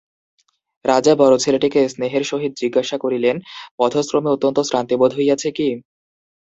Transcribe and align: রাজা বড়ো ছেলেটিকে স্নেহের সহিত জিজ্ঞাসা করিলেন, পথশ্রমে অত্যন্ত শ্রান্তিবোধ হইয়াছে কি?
রাজা 0.85 1.13
বড়ো 1.15 1.37
ছেলেটিকে 1.37 1.81
স্নেহের 1.89 2.23
সহিত 2.23 2.51
জিজ্ঞাসা 2.61 2.97
করিলেন, 2.97 3.35
পথশ্রমে 3.79 4.29
অত্যন্ত 4.31 4.57
শ্রান্তিবোধ 4.69 5.11
হইয়াছে 5.17 5.49
কি? 5.57 5.69